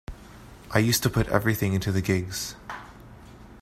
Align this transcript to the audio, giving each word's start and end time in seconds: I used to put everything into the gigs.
I 0.71 0.79
used 0.79 1.03
to 1.03 1.11
put 1.11 1.27
everything 1.27 1.73
into 1.73 1.91
the 1.91 2.01
gigs. 2.01 2.55